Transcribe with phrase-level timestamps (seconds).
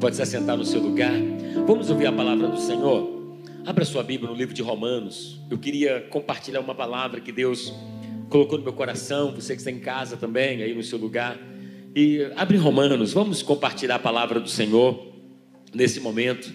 [0.00, 1.12] Pode se assentar no seu lugar.
[1.66, 3.34] Vamos ouvir a palavra do Senhor.
[3.66, 5.40] Abra sua Bíblia no livro de Romanos.
[5.50, 7.74] Eu queria compartilhar uma palavra que Deus
[8.28, 9.34] colocou no meu coração.
[9.34, 11.36] Você que está em casa também, aí no seu lugar.
[11.96, 13.12] E abre Romanos.
[13.12, 15.04] Vamos compartilhar a palavra do Senhor
[15.74, 16.48] nesse momento.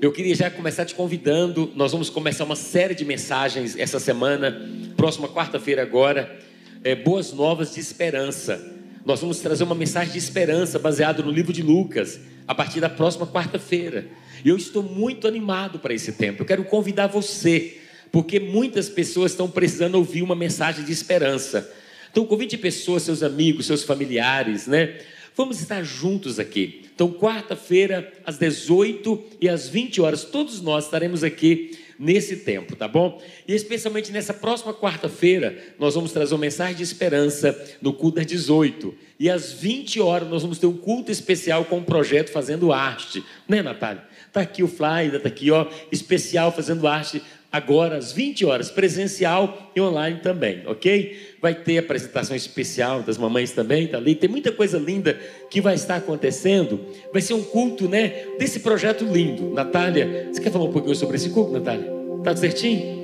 [0.00, 1.70] Eu queria já começar te convidando.
[1.76, 4.66] Nós vamos começar uma série de mensagens essa semana,
[4.96, 6.40] próxima quarta-feira agora.
[6.82, 8.80] É, boas novas de esperança.
[9.04, 12.88] Nós vamos trazer uma mensagem de esperança baseada no livro de Lucas, a partir da
[12.88, 14.06] próxima quarta-feira.
[14.44, 16.42] E eu estou muito animado para esse tempo.
[16.42, 17.78] Eu quero convidar você,
[18.10, 21.72] porque muitas pessoas estão precisando ouvir uma mensagem de esperança.
[22.10, 24.98] Então, convide pessoas, seus amigos, seus familiares, né?
[25.34, 26.82] Vamos estar juntos aqui.
[26.94, 32.88] Então, quarta-feira, às 18 e às 20 horas, todos nós estaremos aqui nesse tempo, tá
[32.88, 33.20] bom?
[33.46, 38.26] E especialmente nessa próxima quarta-feira, nós vamos trazer uma mensagem de esperança no culto às
[38.26, 38.94] 18.
[39.18, 43.24] E às 20 horas nós vamos ter um culto especial com um projeto fazendo arte,
[43.48, 44.02] né, Natália?
[44.32, 47.22] Tá aqui o flyer, tá aqui, ó, especial fazendo arte
[47.52, 51.36] agora às 20 horas, presencial e online também, ok?
[51.40, 54.14] Vai ter apresentação especial das mamães também, tá ali.
[54.14, 55.18] Tem muita coisa linda
[55.50, 56.80] que vai estar acontecendo.
[57.12, 59.52] Vai ser um culto, né, desse projeto lindo.
[59.52, 61.92] Natália, você quer falar um pouquinho sobre esse culto, Natália?
[62.24, 63.02] Tá certinho?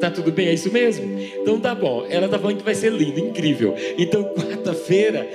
[0.00, 0.48] Tá tudo bem?
[0.48, 1.04] É isso mesmo?
[1.42, 2.06] Então tá bom.
[2.08, 3.74] Ela tá falando que vai ser lindo, incrível.
[3.96, 5.28] Então, quarta-feira,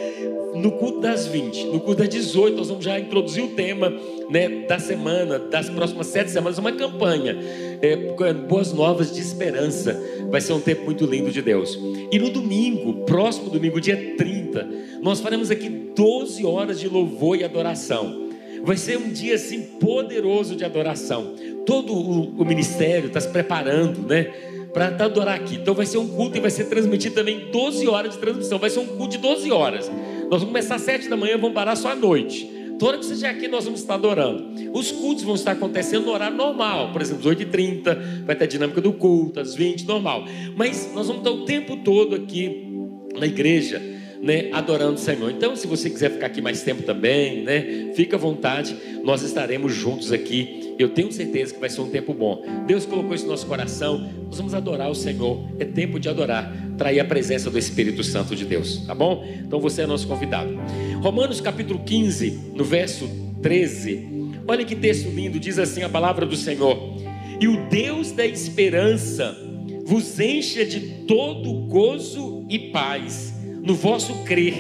[0.56, 3.92] no culto das 20, no culto das 18, nós vamos já introduzir o tema
[4.30, 7.38] né, da semana, das próximas sete semanas, uma campanha.
[7.82, 10.00] É, boas novas de esperança.
[10.30, 11.78] Vai ser um tempo muito lindo de Deus.
[12.12, 14.70] E no domingo, próximo domingo, dia 30,
[15.02, 18.30] nós faremos aqui 12 horas de louvor e adoração.
[18.64, 21.36] Vai ser um dia assim poderoso de adoração.
[21.66, 24.32] Todo o, o ministério está se preparando, né?
[24.74, 25.56] Para adorar aqui.
[25.56, 28.58] Então vai ser um culto e vai ser transmitido também 12 horas de transmissão.
[28.58, 29.92] Vai ser um culto de 12 horas.
[30.34, 32.52] Nós vamos começar às 7 da manhã, vamos parar só à noite.
[32.80, 34.48] Toda que seja aqui, nós vamos estar adorando.
[34.74, 36.92] Os cultos vão estar acontecendo no horário normal.
[36.92, 40.26] Por exemplo, às 8h30, vai ter a dinâmica do culto, às 20 normal.
[40.56, 42.68] Mas nós vamos estar o tempo todo aqui
[43.16, 43.80] na igreja
[44.24, 45.30] né, adorando o Senhor.
[45.30, 48.74] Então, se você quiser ficar aqui mais tempo também, né, fica à vontade,
[49.04, 50.74] nós estaremos juntos aqui.
[50.80, 52.42] Eu tenho certeza que vai ser um tempo bom.
[52.66, 55.46] Deus colocou isso no nosso coração, nós vamos adorar o Senhor.
[55.60, 59.28] É tempo de adorar, trair a presença do Espírito Santo de Deus, tá bom?
[59.46, 60.58] Então você é nosso convidado.
[61.02, 63.10] Romanos capítulo 15, no verso
[63.42, 64.08] 13.
[64.48, 66.96] Olha que texto lindo, diz assim a palavra do Senhor:
[67.40, 69.38] E o Deus da esperança
[69.86, 73.34] vos encha de todo gozo e paz
[73.64, 74.54] no vosso crer,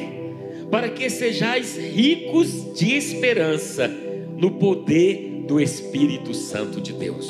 [0.72, 3.88] para que sejais ricos de esperança
[4.38, 7.30] no poder do Espírito Santo de Deus.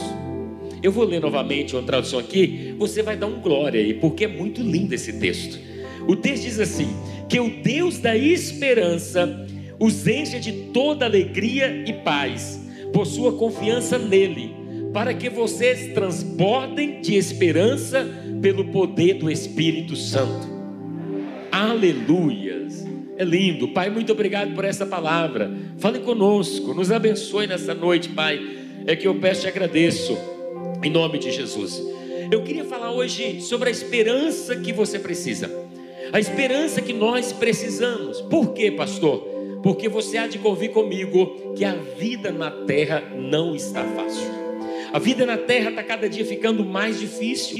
[0.83, 4.27] Eu vou ler novamente uma tradução aqui, você vai dar um glória aí, porque é
[4.27, 5.59] muito lindo esse texto.
[6.07, 6.89] O texto diz assim:
[7.27, 9.47] que o Deus da esperança
[9.79, 12.61] os encha de toda alegria e paz,
[12.93, 14.53] por sua confiança nele,
[14.93, 18.07] para que vocês transbordem de esperança
[18.41, 20.52] pelo poder do Espírito Santo.
[21.53, 22.83] Aleluias.
[23.15, 23.67] É lindo.
[23.67, 25.51] Pai, muito obrigado por essa palavra.
[25.77, 28.41] Fale conosco, nos abençoe nessa noite, Pai.
[28.87, 30.17] É que eu peço e agradeço,
[30.83, 31.79] em nome de Jesus.
[32.31, 35.47] Eu queria falar hoje sobre a esperança que você precisa,
[36.11, 38.19] a esperança que nós precisamos.
[38.21, 39.19] Por quê, pastor?
[39.61, 44.27] Porque você há de convir comigo que a vida na terra não está fácil.
[44.91, 47.59] A vida na terra está cada dia ficando mais difícil.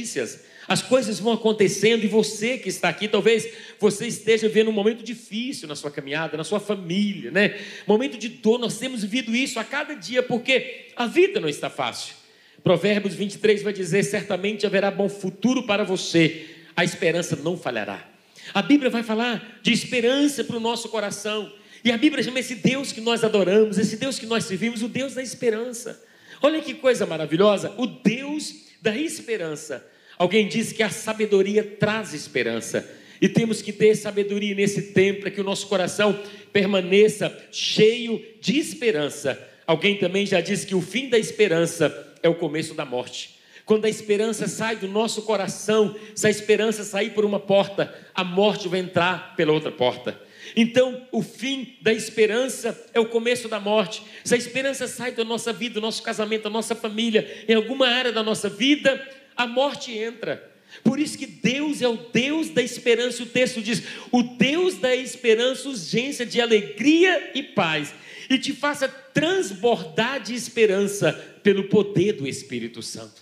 [0.67, 3.47] As coisas vão acontecendo e você que está aqui, talvez
[3.79, 7.59] você esteja vivendo um momento difícil na sua caminhada, na sua família, né?
[7.85, 11.69] Momento de dor, nós temos vivido isso a cada dia porque a vida não está
[11.69, 12.15] fácil.
[12.63, 16.45] Provérbios 23 vai dizer: certamente haverá bom futuro para você,
[16.75, 18.09] a esperança não falhará.
[18.53, 21.51] A Bíblia vai falar de esperança para o nosso coração.
[21.83, 24.87] E a Bíblia chama esse Deus que nós adoramos, esse Deus que nós servimos, o
[24.87, 26.01] Deus da esperança.
[26.41, 29.85] Olha que coisa maravilhosa, o Deus da esperança.
[30.17, 32.89] Alguém disse que a sabedoria traz esperança.
[33.21, 36.19] E temos que ter sabedoria nesse tempo para que o nosso coração
[36.51, 39.39] permaneça cheio de esperança.
[39.65, 43.39] Alguém também já disse que o fim da esperança é o começo da morte.
[43.65, 48.23] Quando a esperança sai do nosso coração, se a esperança sair por uma porta, a
[48.23, 50.19] morte vai entrar pela outra porta.
[50.55, 54.03] Então, o fim da esperança é o começo da morte.
[54.25, 57.87] Se a esperança sai da nossa vida, do nosso casamento, da nossa família, em alguma
[57.87, 59.01] área da nossa vida,
[59.35, 60.51] a morte entra.
[60.83, 63.21] Por isso que Deus é o Deus da esperança.
[63.21, 67.93] O texto diz: o Deus da esperança, urgência de alegria e paz,
[68.29, 71.13] e te faça transbordar de esperança
[71.43, 73.21] pelo poder do Espírito Santo.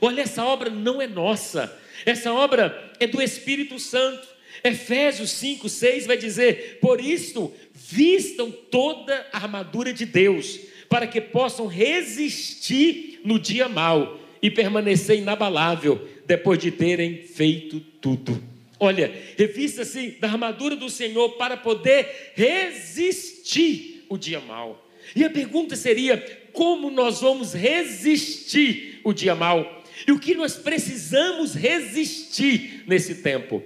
[0.00, 1.74] Olha, essa obra não é nossa,
[2.04, 4.28] essa obra é do Espírito Santo.
[4.62, 11.20] Efésios 5, 6 vai dizer: Por isto, vistam toda a armadura de Deus, para que
[11.20, 18.42] possam resistir no dia mau e permanecer inabalável depois de terem feito tudo.
[18.78, 24.86] Olha, revista-se da armadura do Senhor para poder resistir o dia mau.
[25.14, 26.16] E a pergunta seria:
[26.52, 29.84] como nós vamos resistir o dia mau?
[30.06, 33.62] E o que nós precisamos resistir nesse tempo?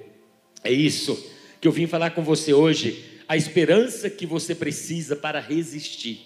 [0.65, 5.41] É isso que eu vim falar com você hoje, a esperança que você precisa para
[5.41, 6.21] resistir.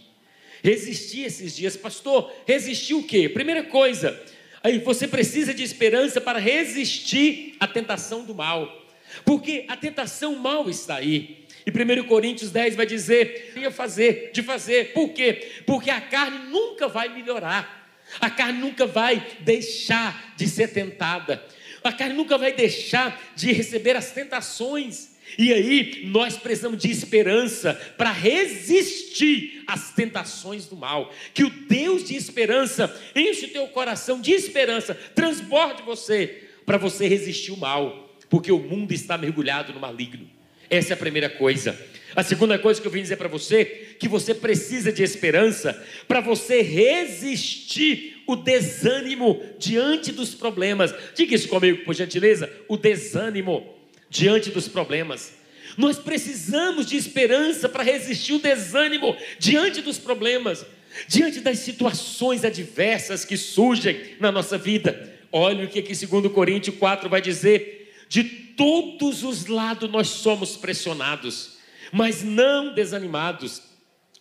[0.63, 3.29] Resistir esses dias, pastor, resistir o quê?
[3.29, 4.21] Primeira coisa,
[4.63, 8.87] aí você precisa de esperança para resistir à tentação do mal.
[9.25, 11.47] Porque a tentação mal está aí.
[11.67, 14.93] E 1 Coríntios 10 vai dizer: de fazer, de fazer.
[14.93, 15.63] Por quê?
[15.67, 17.77] Porque a carne nunca vai melhorar.
[18.21, 21.45] A carne nunca vai deixar de ser tentada.
[21.85, 25.18] A carne nunca vai deixar de receber as tentações.
[25.37, 31.13] E aí, nós precisamos de esperança para resistir às tentações do mal.
[31.35, 37.09] Que o Deus de esperança enche o teu coração de esperança, transborde você para você
[37.09, 40.29] resistir o mal, porque o mundo está mergulhado no maligno.
[40.71, 41.79] Essa é a primeira coisa.
[42.15, 43.65] A segunda coisa que eu vim dizer para você,
[43.99, 45.73] que você precisa de esperança
[46.07, 50.95] para você resistir o desânimo diante dos problemas.
[51.15, 53.78] Diga isso comigo, por gentileza, o desânimo
[54.11, 55.35] diante dos problemas.
[55.77, 60.65] Nós precisamos de esperança para resistir o desânimo diante dos problemas,
[61.07, 65.17] diante das situações adversas que surgem na nossa vida.
[65.31, 70.57] Olha o que aqui 2 Coríntios 4 vai dizer: de todos os lados nós somos
[70.57, 71.59] pressionados
[71.93, 73.63] mas não desanimados.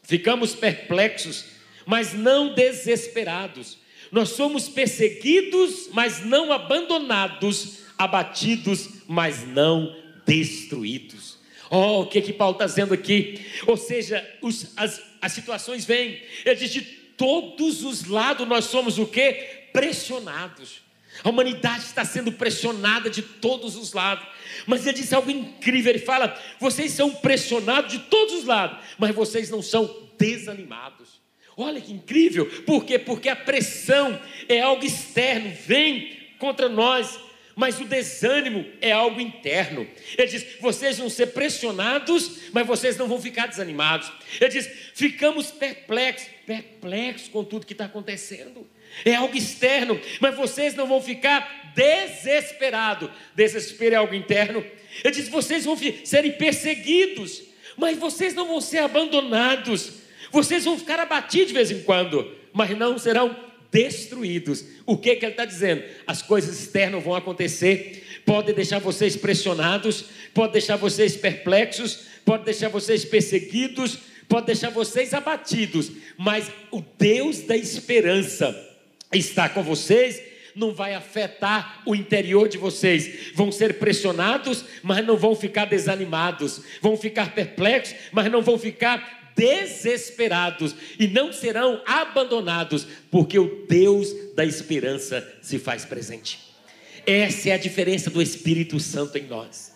[0.04, 1.46] Ficamos perplexos,
[1.86, 3.78] mas não desesperados.
[4.12, 9.96] Nós somos perseguidos, mas não abandonados, abatidos, mas não
[10.26, 11.38] destruídos.
[11.70, 13.46] Oh, o que que Paulo está dizendo aqui?
[13.66, 18.98] Ou seja, os, as, as situações vêm, ele diz: de todos os lados nós somos
[18.98, 19.32] o que?
[19.74, 20.82] Pressionados.
[21.24, 24.26] A humanidade está sendo pressionada de todos os lados.
[24.66, 29.16] Mas ele diz algo incrível: ele fala, vocês são pressionados de todos os lados, mas
[29.16, 31.20] vocês não são desanimados.
[31.56, 33.00] Olha que incrível, por quê?
[33.00, 37.20] Porque a pressão é algo externo, vem contra nós,
[37.58, 39.88] mas o desânimo é algo interno.
[40.16, 44.12] Ele diz: vocês vão ser pressionados, mas vocês não vão ficar desanimados.
[44.40, 48.66] Ele diz: ficamos perplexos, perplexos com tudo que está acontecendo.
[49.04, 53.10] É algo externo, mas vocês não vão ficar desesperados.
[53.36, 54.64] Desespero é algo interno.
[55.04, 55.76] Ele diz: vocês vão
[56.06, 57.42] serem perseguidos,
[57.76, 59.94] mas vocês não vão ser abandonados.
[60.32, 64.64] Vocês vão ficar abatidos de vez em quando, mas não serão destruídos.
[64.86, 65.84] O que, que ele está dizendo?
[66.06, 72.70] As coisas externas vão acontecer, pode deixar vocês pressionados, pode deixar vocês perplexos, pode deixar
[72.70, 73.98] vocês perseguidos,
[74.28, 78.56] pode deixar vocês abatidos, mas o Deus da esperança
[79.14, 80.22] está com vocês,
[80.58, 83.32] não vai afetar o interior de vocês.
[83.36, 86.62] Vão ser pressionados, mas não vão ficar desanimados.
[86.82, 90.76] Vão ficar perplexos, mas não vão ficar desesperados.
[91.00, 96.40] E não serão abandonados, porque o Deus da esperança se faz presente.
[97.06, 99.72] Essa é a diferença do Espírito Santo em nós.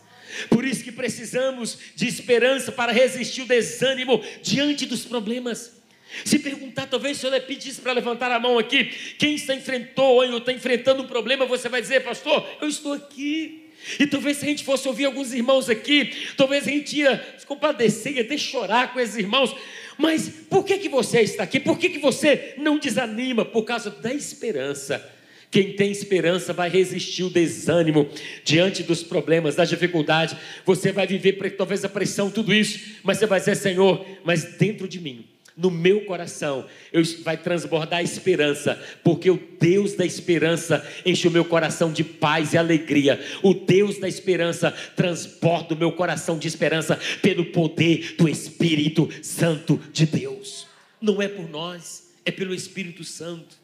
[0.49, 5.81] Por isso que precisamos de esperança para resistir o desânimo diante dos problemas.
[6.25, 8.85] Se perguntar, talvez o senhor pedisse para levantar a mão aqui,
[9.17, 13.60] quem está enfrentou ou está enfrentando um problema, você vai dizer, pastor, eu estou aqui.
[13.99, 17.45] E talvez se a gente fosse ouvir alguns irmãos aqui, talvez a gente ia se
[17.45, 19.55] compadecer, ia até chorar com esses irmãos.
[19.97, 21.59] Mas por que, que você está aqui?
[21.59, 23.43] Por que, que você não desanima?
[23.43, 25.03] Por causa da esperança.
[25.49, 28.09] Quem tem esperança vai resistir o desânimo
[28.43, 30.35] diante dos problemas, das dificuldades.
[30.65, 34.87] Você vai viver talvez a pressão, tudo isso, mas você vai dizer, Senhor, mas dentro
[34.87, 35.30] de mim
[35.61, 41.31] no meu coração eu, vai transbordar a esperança, porque o Deus da esperança enche o
[41.31, 43.23] meu coração de paz e alegria.
[43.43, 49.79] O Deus da esperança transborda o meu coração de esperança pelo poder do Espírito Santo
[49.93, 50.67] de Deus.
[50.99, 53.55] Não é por nós, é pelo Espírito Santo.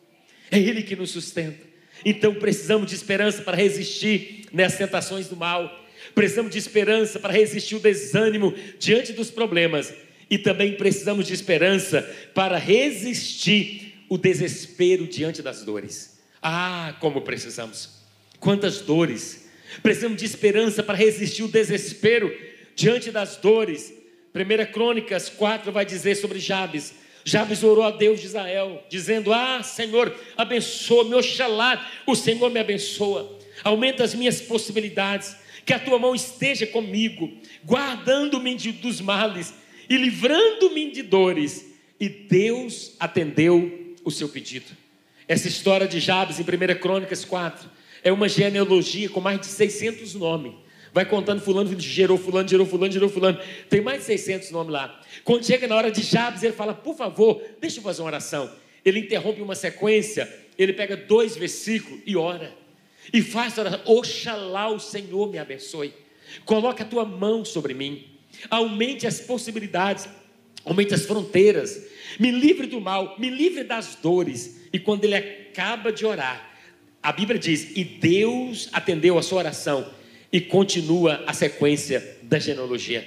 [0.51, 1.66] É Ele que nos sustenta.
[2.06, 5.84] Então precisamos de esperança para resistir nessas tentações do mal.
[6.13, 9.92] Precisamos de esperança para resistir o desânimo diante dos problemas.
[10.30, 12.02] E também precisamos de esperança
[12.34, 16.20] para resistir o desespero diante das dores.
[16.42, 17.90] Ah, como precisamos!
[18.40, 19.48] Quantas dores!
[19.82, 22.34] Precisamos de esperança para resistir o desespero
[22.76, 23.94] diante das dores.
[24.34, 26.94] 1 Crônicas 4 vai dizer sobre Jabes.
[27.26, 33.38] Jabes orou a Deus de Israel, dizendo: Ah, Senhor, abençoa-me, oxalá, o Senhor me abençoa,
[33.64, 37.30] aumenta as minhas possibilidades, que a tua mão esteja comigo,
[37.66, 39.54] guardando-me dos males
[39.89, 41.65] e livrando-me de dores.
[42.00, 44.65] E Deus atendeu o seu pedido.
[45.27, 47.70] Essa história de Jabes em 1 Crônicas 4
[48.03, 50.53] é uma genealogia com mais de 600 nomes.
[50.94, 53.39] Vai contando fulano gerou fulano, gerou fulano, gerou fulano.
[53.70, 55.01] Tem mais de 600 nomes lá.
[55.24, 58.50] Quando chega na hora de Jabes, ele fala: "Por favor, deixa eu fazer uma oração".
[58.86, 62.53] Ele interrompe uma sequência, ele pega dois versículos e ora.
[63.13, 65.94] E faz a oração: "Oxalá o Senhor me abençoe.
[66.46, 68.17] Coloca a tua mão sobre mim.
[68.50, 70.08] Aumente as possibilidades,
[70.63, 71.82] aumente as fronteiras.
[72.20, 74.62] Me livre do mal, me livre das dores".
[74.72, 76.58] E quando ele acaba de orar,
[77.01, 79.98] a Bíblia diz: "E Deus atendeu a sua oração"
[80.32, 83.06] e continua a sequência da genealogia.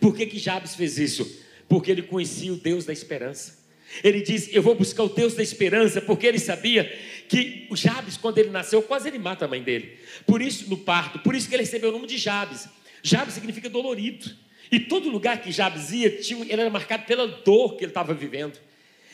[0.00, 1.40] Por que, que Jabes fez isso?
[1.68, 3.64] Porque ele conhecia o Deus da esperança.
[4.02, 6.84] Ele diz: Eu vou buscar o Deus da esperança, porque ele sabia
[7.28, 9.96] que o Jabes, quando ele nasceu, quase ele mata a mãe dele.
[10.26, 12.68] Por isso, no parto, por isso que ele recebeu o nome de Jabes.
[13.02, 14.30] Jabes significa dolorido.
[14.70, 18.12] E todo lugar que Jabes ia, tinha, ele era marcado pela dor que ele estava
[18.12, 18.58] vivendo.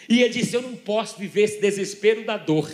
[0.09, 2.71] E ele disse: Eu não posso viver esse desespero da dor.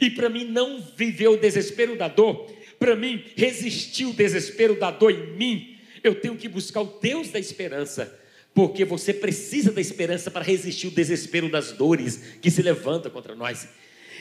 [0.00, 2.48] E para mim, não viver o desespero da dor
[2.80, 7.28] para mim resistir o desespero da dor em mim, eu tenho que buscar o Deus
[7.28, 8.18] da esperança,
[8.54, 13.34] porque você precisa da esperança para resistir o desespero das dores que se levanta contra
[13.34, 13.68] nós.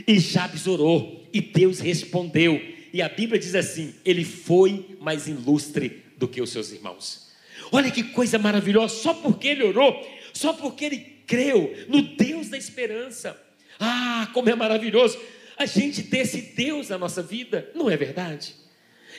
[0.05, 2.61] E Jabes orou e Deus respondeu.
[2.91, 7.28] E a Bíblia diz assim: ele foi mais ilustre do que os seus irmãos.
[7.71, 12.57] Olha que coisa maravilhosa, só porque ele orou, só porque ele creu no Deus da
[12.57, 13.39] esperança.
[13.79, 15.19] Ah, como é maravilhoso
[15.57, 18.55] a gente ter esse Deus na nossa vida, não é verdade?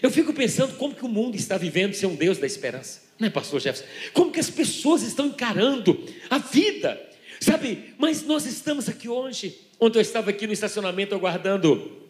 [0.02, 3.28] Eu fico pensando como que o mundo está vivendo ser um Deus da esperança, não
[3.28, 3.84] é, pastor Jefferson?
[4.14, 6.98] Como que as pessoas estão encarando a vida,
[7.38, 7.94] sabe?
[7.98, 12.00] Mas nós estamos aqui hoje, ontem eu estava aqui no estacionamento aguardando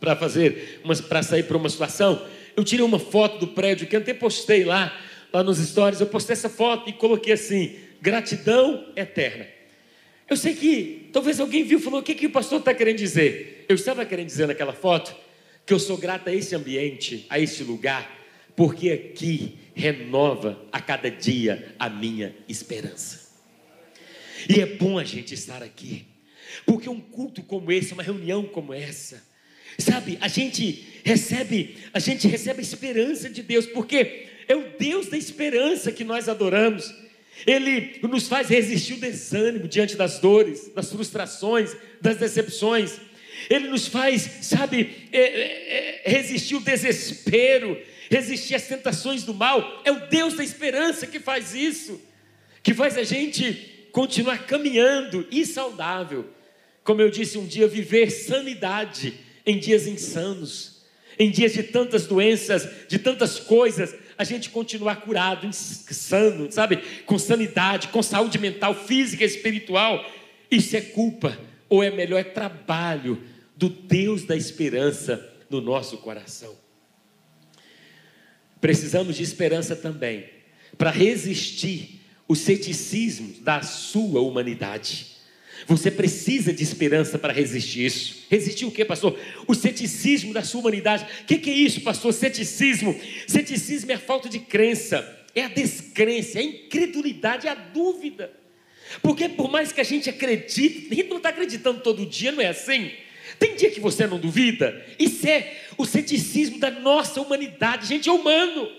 [0.00, 2.26] para fazer, para sair para uma situação,
[2.56, 4.98] eu tirei uma foto do prédio que até postei lá,
[5.34, 9.48] lá nos stories, eu postei essa foto e coloquei assim, gratidão eterna.
[10.30, 12.98] Eu sei que talvez alguém viu e falou: o que, que o pastor está querendo
[12.98, 13.66] dizer?
[13.68, 15.14] Eu estava querendo dizer naquela foto
[15.66, 18.10] que eu sou grato a esse ambiente, a esse lugar,
[18.54, 23.24] porque aqui renova a cada dia a minha esperança.
[24.48, 26.06] E é bom a gente estar aqui,
[26.64, 29.22] porque um culto como esse, uma reunião como essa,
[29.78, 35.08] sabe, a gente recebe, a gente recebe a esperança de Deus, porque é o Deus
[35.08, 36.92] da esperança que nós adoramos.
[37.46, 43.00] Ele nos faz resistir o desânimo diante das dores, das frustrações, das decepções.
[43.50, 49.82] Ele nos faz, sabe, é, é, é, resistir o desespero, resistir às tentações do mal.
[49.84, 52.00] É o Deus da esperança que faz isso,
[52.62, 56.26] que faz a gente continuar caminhando e saudável.
[56.82, 60.84] Como eu disse um dia, viver sanidade em dias insanos,
[61.18, 66.76] em dias de tantas doenças, de tantas coisas, a gente continuar curado, sano, sabe?
[67.06, 70.04] Com sanidade, com saúde mental, física, espiritual.
[70.50, 73.22] Isso é culpa, ou é melhor, é trabalho
[73.56, 76.54] do Deus da esperança no nosso coração.
[78.60, 80.28] Precisamos de esperança também
[80.78, 85.13] para resistir o ceticismo da sua humanidade.
[85.66, 88.26] Você precisa de esperança para resistir isso.
[88.28, 89.18] Resistir o que, pastor?
[89.46, 91.06] O ceticismo da sua humanidade.
[91.22, 92.12] O que, que, é isso, pastor?
[92.12, 92.98] Ceticismo.
[93.26, 98.30] Ceticismo é a falta de crença, é a descrença, é a incredulidade, é a dúvida.
[99.00, 102.42] Porque por mais que a gente acredite, a gente não está acreditando todo dia, não
[102.42, 102.90] é assim?
[103.38, 104.84] Tem dia que você não duvida?
[104.98, 107.84] Isso é o ceticismo da nossa humanidade.
[107.84, 108.70] A gente é humano.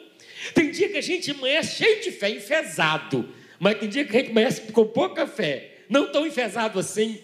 [0.54, 3.28] Tem dia que a gente amanhece cheio de fé, enfesado.
[3.60, 7.20] Mas tem dia que a gente amanhece com pouca fé não tão enfesado assim.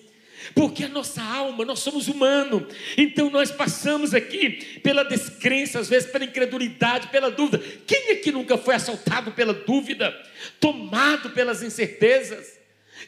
[0.56, 2.63] Porque a nossa alma, nós somos humanos,
[2.98, 7.63] então nós passamos aqui pela descrença, às vezes pela incredulidade, pela dúvida.
[7.86, 10.12] Quem aqui nunca foi assaltado pela dúvida,
[10.60, 12.60] tomado pelas incertezas?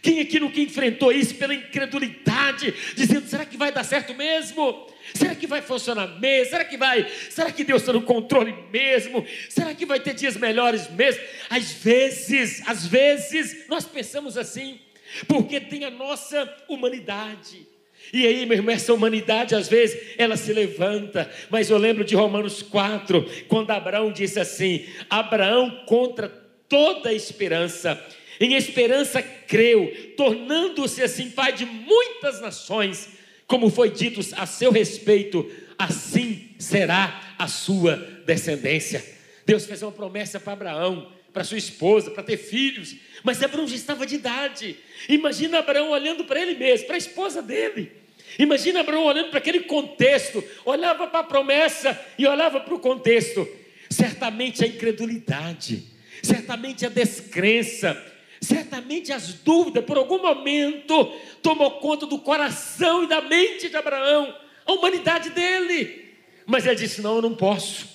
[0.02, 4.88] Quem aqui nunca enfrentou isso pela incredulidade, dizendo: será que vai dar certo mesmo?
[5.14, 6.52] Será que vai funcionar mesmo?
[6.52, 7.08] Será que vai?
[7.30, 9.26] Será que Deus está no controle mesmo?
[9.50, 11.22] Será que vai ter dias melhores mesmo?
[11.50, 14.80] Às vezes, às vezes, nós pensamos assim
[15.28, 17.68] porque tem a nossa humanidade.
[18.12, 22.16] E aí, meu irmão, essa humanidade às vezes ela se levanta, mas eu lembro de
[22.16, 26.28] Romanos 4, quando Abraão disse assim: Abraão contra
[26.68, 28.04] toda esperança,
[28.40, 33.10] em esperança creu, tornando-se assim pai de muitas nações,
[33.48, 39.04] como foi dito a seu respeito, assim será a sua descendência.
[39.46, 43.76] Deus fez uma promessa para Abraão, para sua esposa, para ter filhos, mas Abraão já
[43.76, 44.78] estava de idade.
[45.10, 47.92] Imagina Abraão olhando para ele mesmo, para a esposa dele.
[48.38, 53.48] Imagina Abraão olhando para aquele contexto, olhava para a promessa e olhava para o contexto.
[53.90, 55.84] Certamente a incredulidade,
[56.22, 58.02] certamente a descrença,
[58.42, 64.36] certamente as dúvidas, por algum momento, tomou conta do coração e da mente de Abraão,
[64.66, 66.16] a humanidade dele.
[66.46, 67.88] Mas ele disse: Não, eu não posso.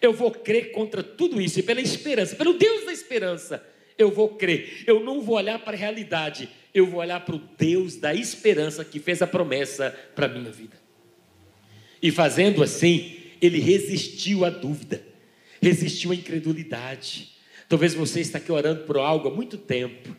[0.00, 3.64] Eu vou crer contra tudo isso, e pela esperança, pelo Deus da esperança,
[3.98, 4.84] eu vou crer.
[4.86, 8.84] Eu não vou olhar para a realidade, eu vou olhar para o Deus da esperança
[8.84, 10.76] que fez a promessa para a minha vida.
[12.02, 15.02] E fazendo assim, ele resistiu à dúvida,
[15.62, 17.30] resistiu à incredulidade.
[17.68, 20.14] Talvez você está aqui orando por algo há muito tempo,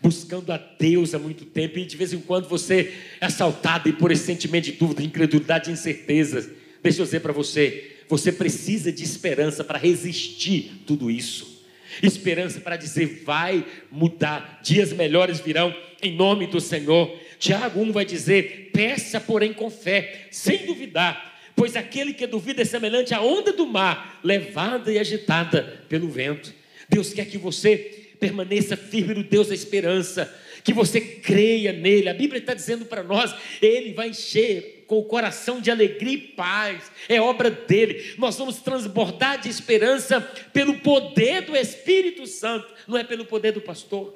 [0.00, 4.10] buscando a Deus há muito tempo, e de vez em quando você é assaltado por
[4.10, 6.48] esse sentimento de dúvida, de incredulidade, de incertezas.
[6.82, 11.64] Deixa eu dizer para você, você precisa de esperança para resistir tudo isso.
[12.02, 17.18] Esperança para dizer, vai mudar, dias melhores virão, em nome do Senhor.
[17.38, 22.64] Tiago 1 vai dizer: peça, porém, com fé, sem duvidar, pois aquele que duvida é
[22.64, 26.52] semelhante à onda do mar, levada e agitada pelo vento.
[26.88, 27.76] Deus quer que você
[28.20, 30.32] permaneça firme no Deus da esperança,
[30.62, 32.08] que você creia nele.
[32.08, 36.18] A Bíblia está dizendo para nós: Ele vai encher com o coração de alegria e
[36.18, 38.14] paz, é obra dele.
[38.18, 40.20] Nós vamos transbordar de esperança
[40.52, 44.14] pelo poder do Espírito Santo, não é pelo poder do pastor,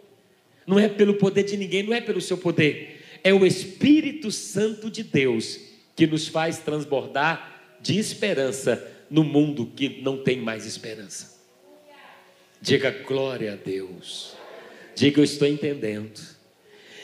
[0.66, 4.90] não é pelo poder de ninguém, não é pelo seu poder, é o Espírito Santo
[4.90, 5.58] de Deus
[5.96, 11.38] que nos faz transbordar de esperança no mundo que não tem mais esperança.
[12.60, 14.34] Diga glória a Deus.
[14.94, 16.20] Diga eu estou entendendo.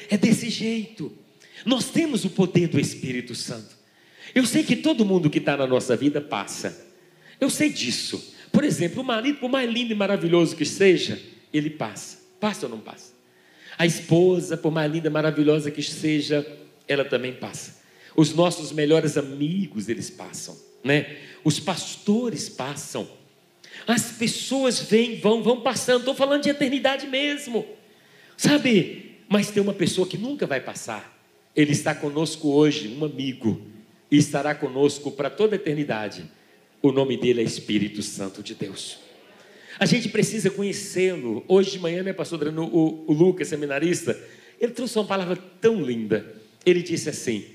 [0.08, 1.25] É desse jeito.
[1.64, 3.76] Nós temos o poder do Espírito Santo.
[4.34, 6.86] Eu sei que todo mundo que está na nossa vida passa.
[7.40, 8.34] Eu sei disso.
[8.52, 11.20] Por exemplo, o marido, por mais lindo e maravilhoso que seja,
[11.52, 12.18] ele passa.
[12.40, 13.14] Passa ou não passa?
[13.78, 16.46] A esposa, por mais linda e maravilhosa que seja,
[16.88, 17.82] ela também passa.
[18.16, 21.18] Os nossos melhores amigos, eles passam, né?
[21.44, 23.08] Os pastores passam.
[23.86, 26.00] As pessoas vêm, vão, vão passando.
[26.00, 27.66] Estou falando de eternidade mesmo.
[28.36, 29.16] Sabe?
[29.28, 31.15] Mas tem uma pessoa que nunca vai passar.
[31.56, 33.62] Ele está conosco hoje, um amigo,
[34.10, 36.24] e estará conosco para toda a eternidade.
[36.82, 38.98] O nome dele é Espírito Santo de Deus.
[39.78, 41.42] A gente precisa conhecê-lo.
[41.48, 44.20] Hoje de manhã, né, pastor Adriano, o, o Lucas, seminarista,
[44.60, 46.34] ele trouxe uma palavra tão linda.
[46.64, 47.46] Ele disse assim: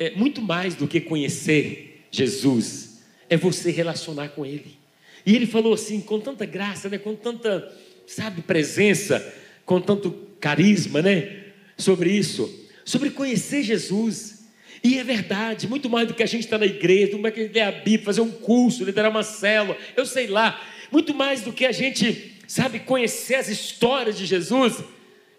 [0.00, 4.76] é, muito mais do que conhecer Jesus, é você relacionar com Ele.
[5.24, 7.72] E ele falou assim, com tanta graça, né, com tanta,
[8.06, 11.44] sabe, presença, com tanto carisma, né,
[11.76, 14.46] sobre isso sobre conhecer Jesus.
[14.82, 17.40] E é verdade, muito mais do que a gente está na igreja, mais do que
[17.40, 20.58] a gente ler a Bíblia, fazer um curso, liderar uma célula, eu sei lá,
[20.90, 24.82] muito mais do que a gente, sabe, conhecer as histórias de Jesus,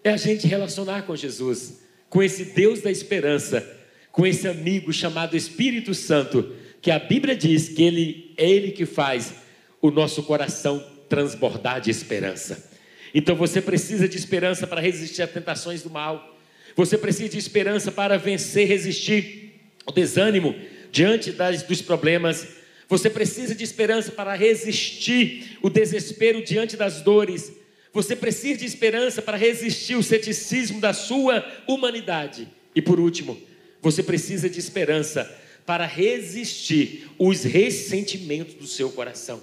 [0.04, 3.68] é a gente relacionar com Jesus, com esse Deus da esperança,
[4.12, 8.86] com esse amigo chamado Espírito Santo, que a Bíblia diz que ele é ele que
[8.86, 9.34] faz
[9.82, 12.70] o nosso coração transbordar de esperança.
[13.12, 16.29] Então você precisa de esperança para resistir às tentações do mal.
[16.76, 19.52] Você precisa de esperança para vencer, resistir
[19.84, 20.54] ao desânimo
[20.90, 22.46] diante das, dos problemas.
[22.88, 27.52] Você precisa de esperança para resistir o desespero diante das dores.
[27.92, 32.48] Você precisa de esperança para resistir o ceticismo da sua humanidade.
[32.74, 33.40] E por último,
[33.82, 39.42] você precisa de esperança para resistir os ressentimentos do seu coração.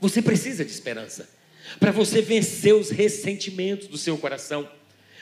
[0.00, 1.28] Você precisa de esperança
[1.80, 4.68] para você vencer os ressentimentos do seu coração.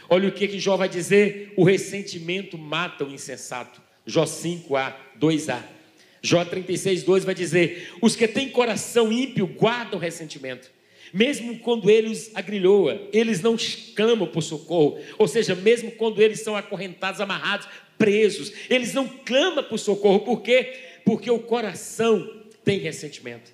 [0.09, 3.81] Olha o que, que Jó vai dizer: o ressentimento mata o insensato.
[4.07, 5.63] Jó 5a, 2a.
[6.23, 10.71] Jó 36, 2 vai dizer: os que têm coração ímpio guardam ressentimento.
[11.13, 13.57] Mesmo quando eles agrilhoa, eles não
[13.95, 14.99] clamam por socorro.
[15.17, 20.21] Ou seja, mesmo quando eles são acorrentados, amarrados, presos, eles não clamam por socorro.
[20.21, 20.73] Por quê?
[21.05, 22.29] Porque o coração
[22.65, 23.53] tem ressentimento.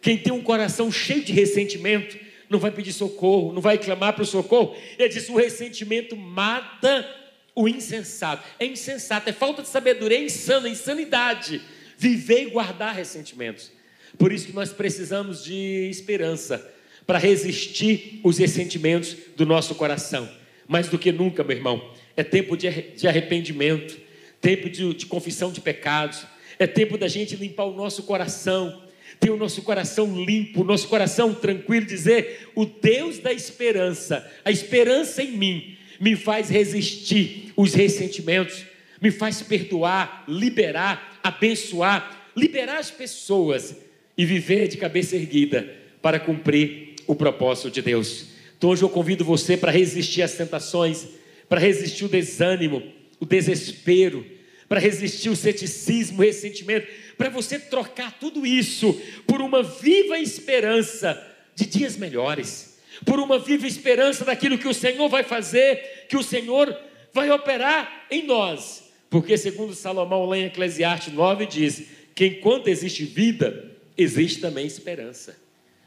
[0.00, 2.16] Quem tem um coração cheio de ressentimento,
[2.52, 4.76] não vai pedir socorro, não vai clamar para o socorro.
[4.98, 7.08] Ele diz: o ressentimento mata
[7.54, 8.46] o insensato.
[8.60, 11.60] É insensato, é falta de sabedoria, é insano, é insanidade.
[11.96, 13.72] Viver e guardar ressentimentos.
[14.18, 16.70] Por isso que nós precisamos de esperança
[17.06, 20.28] para resistir os ressentimentos do nosso coração.
[20.68, 23.98] Mais do que nunca, meu irmão, é tempo de arrependimento,
[24.40, 26.24] tempo de, de confissão de pecados,
[26.58, 28.81] é tempo da gente limpar o nosso coração,
[29.22, 34.50] ter o nosso coração limpo, o nosso coração tranquilo, dizer: o Deus da esperança, a
[34.50, 38.64] esperança em mim, me faz resistir os ressentimentos,
[39.00, 43.76] me faz perdoar, liberar, abençoar, liberar as pessoas
[44.18, 48.26] e viver de cabeça erguida para cumprir o propósito de Deus.
[48.58, 51.06] Então hoje eu convido você para resistir às tentações,
[51.48, 52.82] para resistir o desânimo,
[53.20, 54.26] o desespero,
[54.72, 61.22] para resistir o ceticismo, o ressentimento, para você trocar tudo isso por uma viva esperança
[61.54, 66.22] de dias melhores, por uma viva esperança daquilo que o Senhor vai fazer, que o
[66.22, 66.74] Senhor
[67.12, 68.90] vai operar em nós.
[69.10, 71.82] Porque, segundo Salomão, lá em Eclesiastes 9, diz
[72.14, 75.36] que enquanto existe vida, existe também esperança.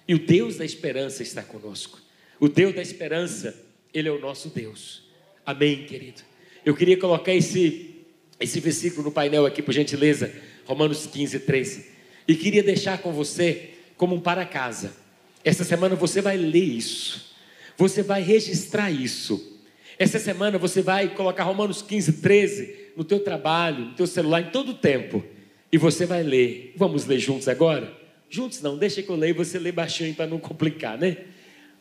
[0.07, 1.99] E o Deus da esperança está conosco.
[2.39, 3.59] O Deus da esperança,
[3.91, 5.01] Ele é o nosso Deus.
[5.43, 6.21] Amém, querido?
[6.63, 7.94] Eu queria colocar esse,
[8.39, 10.31] esse versículo no painel aqui, por gentileza,
[10.65, 11.85] Romanos 15, 13.
[12.27, 14.93] E queria deixar com você como um para casa.
[15.43, 17.33] Essa semana você vai ler isso,
[17.77, 19.53] você vai registrar isso.
[19.97, 24.49] Essa semana você vai colocar Romanos 15, 13 no teu trabalho, no teu celular, em
[24.49, 25.23] todo o tempo.
[25.71, 26.73] E você vai ler.
[26.75, 27.93] Vamos ler juntos agora?
[28.29, 31.17] Juntos não, deixa que eu leia e você lê baixinho para não complicar, né?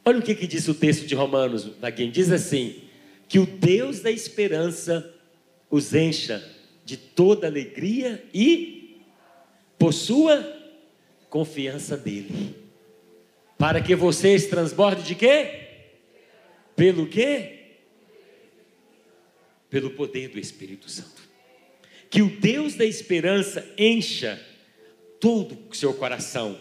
[0.05, 2.12] Olha o que, que diz o texto de Romanos, Daguinho.
[2.12, 2.83] Diz assim:
[3.29, 5.13] que o Deus da esperança
[5.75, 6.41] os encha
[6.85, 9.03] de toda alegria e
[9.77, 10.41] possua
[11.29, 12.55] confiança nele.
[13.59, 15.63] Para que vocês transbordem de quê?
[16.77, 17.81] Pelo quê?
[19.69, 21.29] Pelo poder do Espírito Santo.
[22.09, 24.41] Que o Deus da esperança encha
[25.19, 26.61] todo o seu coração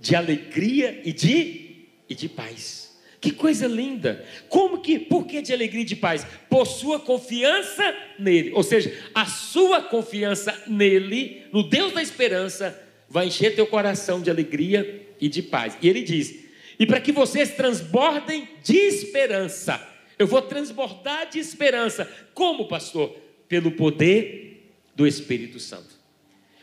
[0.00, 2.95] de alegria e de, e de paz.
[3.26, 4.24] Que coisa linda!
[4.48, 6.24] Como que, por que de alegria e de paz?
[6.48, 7.82] Por sua confiança
[8.16, 8.52] nele.
[8.52, 14.30] Ou seja, a sua confiança nele, no Deus da esperança, vai encher teu coração de
[14.30, 15.76] alegria e de paz.
[15.82, 16.36] E ele diz:
[16.78, 19.84] e para que vocês transbordem de esperança.
[20.16, 22.08] Eu vou transbordar de esperança.
[22.32, 23.12] Como, pastor?
[23.48, 25.96] Pelo poder do Espírito Santo.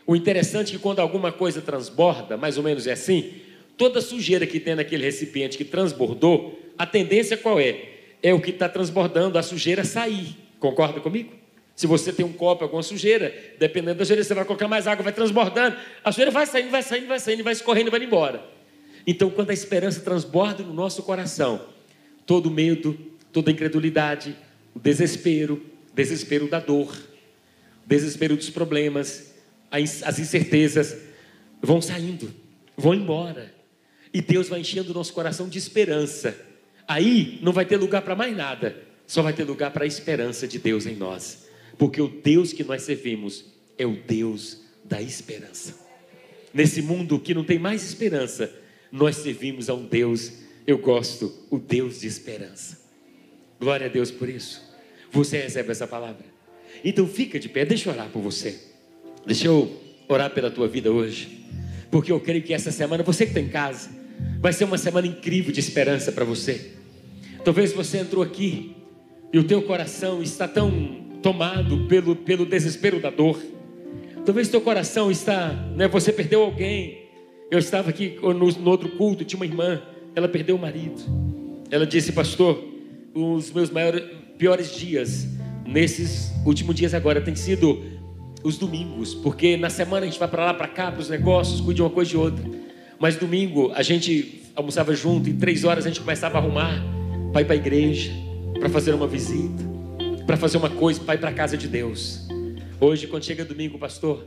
[0.06, 3.34] O interessante é que quando alguma coisa transborda, mais ou menos é assim,
[3.76, 7.88] toda sujeira que tem naquele recipiente que transbordou, a tendência qual é?
[8.22, 10.36] É o que está transbordando, a sujeira sair.
[10.58, 11.32] Concorda comigo?
[11.76, 15.02] Se você tem um copo, alguma sujeira, dependendo da sujeira, você vai colocar mais água,
[15.02, 18.44] vai transbordando, a sujeira vai saindo, vai saindo, vai saindo, vai escorrendo vai embora.
[19.06, 21.66] Então, quando a esperança transborda no nosso coração,
[22.24, 22.96] todo medo,
[23.32, 24.36] toda incredulidade,
[24.74, 26.96] o desespero, desespero da dor,
[27.84, 29.34] desespero dos problemas,
[29.70, 30.96] as incertezas
[31.60, 32.32] vão saindo,
[32.76, 33.53] vão embora.
[34.14, 36.38] E Deus vai enchendo o nosso coração de esperança.
[36.86, 40.46] Aí não vai ter lugar para mais nada, só vai ter lugar para a esperança
[40.46, 41.48] de Deus em nós.
[41.76, 43.44] Porque o Deus que nós servimos
[43.76, 45.74] é o Deus da esperança.
[46.52, 48.54] Nesse mundo que não tem mais esperança,
[48.92, 50.30] nós servimos a um Deus,
[50.64, 52.80] eu gosto, o Deus de esperança.
[53.58, 54.62] Glória a Deus por isso.
[55.10, 56.24] Você recebe essa palavra?
[56.84, 58.60] Então fica de pé, deixa eu orar por você.
[59.26, 61.44] Deixa eu orar pela tua vida hoje,
[61.90, 64.03] porque eu creio que essa semana, você que está em casa,
[64.40, 66.72] vai ser uma semana incrível de esperança para você.
[67.44, 68.76] Talvez você entrou aqui
[69.32, 73.40] e o teu coração está tão tomado pelo, pelo desespero da dor.
[74.24, 77.04] Talvez teu coração está, né, você perdeu alguém.
[77.50, 79.82] Eu estava aqui no, no outro culto, tinha uma irmã,
[80.14, 81.02] ela perdeu o marido.
[81.70, 82.62] Ela disse, pastor,
[83.14, 84.02] os meus maiores,
[84.38, 85.26] piores dias,
[85.66, 87.82] nesses últimos dias agora, tem sido
[88.42, 91.60] os domingos, porque na semana a gente vai para lá, para cá, para os negócios,
[91.60, 92.44] cuida de uma coisa de outra.
[92.98, 96.82] Mas domingo a gente almoçava junto, em três horas a gente começava a arrumar
[97.32, 98.12] para ir para a igreja,
[98.58, 99.62] para fazer uma visita,
[100.26, 102.28] para fazer uma coisa, para ir para a casa de Deus.
[102.80, 104.26] Hoje, quando chega domingo, pastor,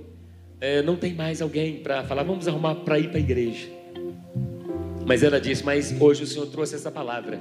[0.60, 3.68] é, não tem mais alguém para falar, vamos arrumar para ir para a igreja.
[5.06, 7.40] Mas ela disse, mas hoje o Senhor trouxe essa palavra.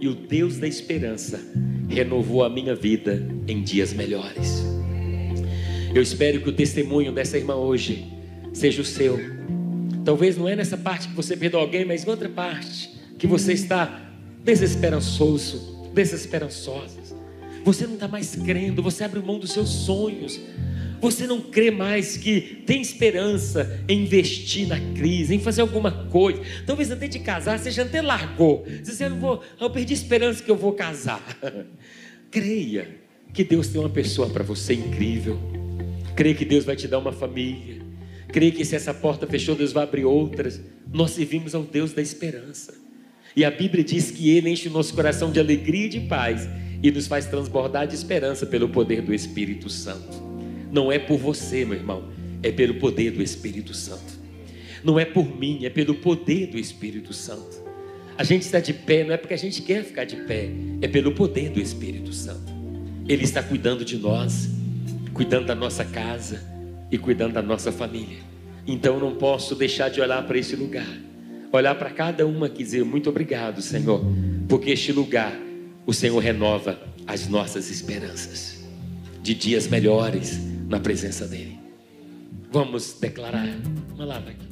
[0.00, 1.40] E o Deus da esperança
[1.88, 4.64] renovou a minha vida em dias melhores.
[5.92, 8.06] Eu espero que o testemunho dessa irmã hoje
[8.52, 9.37] seja o seu.
[10.08, 13.52] Talvez não é nessa parte que você perdeu alguém, mas em outra parte que você
[13.52, 14.10] está
[14.42, 16.96] desesperançoso, desesperançosa.
[17.62, 20.40] Você não está mais crendo, você abre mão dos seus sonhos.
[20.98, 26.40] Você não crê mais que tem esperança em investir na crise, em fazer alguma coisa.
[26.64, 28.64] Talvez até de casar, você já até largou.
[28.82, 31.22] Você eu, vou, eu perdi esperança que eu vou casar.
[32.32, 32.96] Creia
[33.34, 35.38] que Deus tem uma pessoa para você incrível
[36.18, 37.77] Creia que Deus vai te dar uma família.
[38.28, 40.60] Creia que se essa porta fechou, Deus vai abrir outras.
[40.92, 42.74] Nós servimos ao Deus da esperança.
[43.34, 46.48] E a Bíblia diz que Ele enche o nosso coração de alegria e de paz
[46.82, 50.22] e nos faz transbordar de esperança pelo poder do Espírito Santo.
[50.70, 52.10] Não é por você, meu irmão,
[52.42, 54.18] é pelo poder do Espírito Santo.
[54.84, 57.66] Não é por mim, é pelo poder do Espírito Santo.
[58.16, 60.50] A gente está de pé, não é porque a gente quer ficar de pé,
[60.82, 62.52] é pelo poder do Espírito Santo.
[63.08, 64.48] Ele está cuidando de nós,
[65.14, 66.57] cuidando da nossa casa
[66.90, 68.18] e cuidando da nossa família.
[68.66, 70.86] Então não posso deixar de olhar para esse lugar,
[71.52, 74.02] olhar para cada uma e dizer muito obrigado, Senhor,
[74.48, 75.32] porque este lugar
[75.86, 78.62] o Senhor renova as nossas esperanças
[79.22, 81.58] de dias melhores na presença dEle.
[82.50, 84.48] Vamos declarar uma palavra aqui.